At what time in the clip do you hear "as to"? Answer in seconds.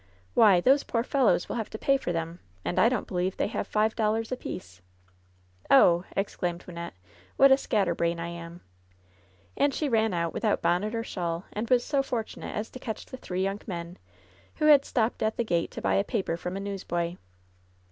12.55-12.79